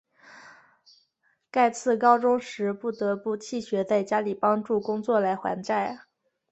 [1.51, 6.07] 盖茨高中时曾经不得不弃学在家里帮助工作来还债。